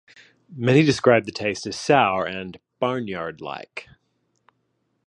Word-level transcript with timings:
Many 0.55 0.81
describe 0.81 1.25
the 1.27 1.31
taste 1.31 1.67
as 1.67 1.75
sour 1.79 2.25
and 2.25 2.57
"barnyard-like". 2.79 3.87